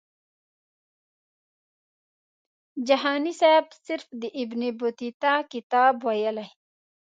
جهاني 2.87 3.33
سیب 3.39 3.65
صرف 3.85 4.07
د 4.21 4.23
ابن 4.41 4.61
بطوطه 4.79 5.33
کتاب 5.51 5.93
ویلی. 6.05 6.47